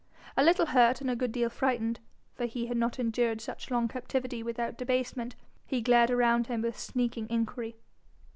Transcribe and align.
A 0.35 0.41
little 0.43 0.65
hurt 0.65 0.99
and 0.99 1.11
a 1.11 1.15
good 1.15 1.31
deal 1.31 1.47
frightened, 1.51 1.99
for 2.33 2.47
he 2.47 2.65
had 2.65 2.75
not 2.75 2.97
endured 2.97 3.39
such 3.39 3.69
long 3.69 3.87
captivity 3.87 4.41
without 4.41 4.75
debasement, 4.75 5.35
he 5.67 5.79
glared 5.79 6.09
around 6.09 6.47
him 6.47 6.63
with 6.63 6.75
sneaking 6.79 7.29
enquiry. 7.29 7.75